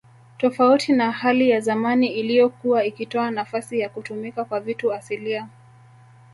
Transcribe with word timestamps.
Tofauti 0.37 0.93
na 0.93 1.11
hali 1.11 1.49
ya 1.49 1.59
zamani 1.59 2.07
iliyokuwa 2.07 2.83
ikitoa 2.85 3.31
nafasi 3.31 3.79
ya 3.79 3.89
kutumika 3.89 4.45
kwa 4.45 4.59
vitu 4.59 4.93
asilia 4.93 5.49